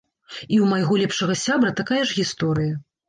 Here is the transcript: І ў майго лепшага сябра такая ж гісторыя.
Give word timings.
І 0.43 0.55
ў 0.59 0.65
майго 0.71 0.97
лепшага 1.01 1.35
сябра 1.43 1.73
такая 1.81 2.01
ж 2.07 2.21
гісторыя. 2.21 2.73